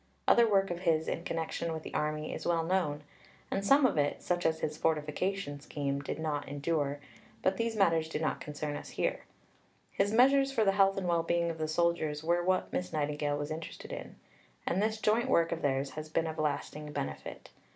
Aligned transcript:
Other 0.27 0.49
work 0.49 0.71
of 0.71 0.79
his 0.79 1.07
in 1.07 1.23
connection 1.25 1.73
with 1.73 1.83
the 1.83 1.93
Army 1.93 2.33
is 2.33 2.47
well 2.47 2.63
known; 2.63 3.03
and 3.51 3.63
some 3.63 3.85
of 3.85 3.99
it 3.99 4.23
such 4.23 4.47
as 4.47 4.61
his 4.61 4.75
Fortification 4.75 5.59
Scheme 5.59 5.99
did 6.01 6.17
not 6.17 6.47
endure, 6.49 6.99
but 7.43 7.57
these 7.57 7.75
matters 7.75 8.09
do 8.09 8.17
not 8.17 8.41
concern 8.41 8.75
us 8.75 8.89
here. 8.89 9.25
His 9.91 10.11
measures 10.11 10.51
for 10.51 10.65
the 10.65 10.71
health 10.71 10.97
and 10.97 11.07
well 11.07 11.21
being 11.21 11.51
of 11.51 11.59
the 11.59 11.67
soldiers 11.67 12.23
were 12.23 12.43
what 12.43 12.73
Miss 12.73 12.91
Nightingale 12.91 13.37
was 13.37 13.51
interested 13.51 13.93
in; 13.93 14.15
and 14.65 14.81
this 14.81 14.99
joint 14.99 15.29
work 15.29 15.51
of 15.51 15.61
theirs 15.61 15.91
has 15.91 16.09
been 16.09 16.25
of 16.25 16.39
lasting 16.39 16.91
benefit. 16.91 17.51